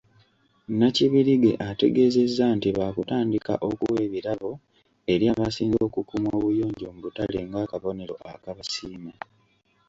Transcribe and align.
Nakibirige 0.79 1.51
ategeezezza 1.69 2.45
nti 2.57 2.69
baakutandika 2.77 3.53
okuwa 3.69 3.97
ebirabo 4.07 4.51
eri 5.13 5.25
abasinze 5.33 5.79
okukuuma 5.87 6.29
obuyonjo 6.37 6.87
mu 6.93 6.99
butale 7.05 7.39
ng'akabonero 7.49 8.15
akabasiima. 8.31 9.13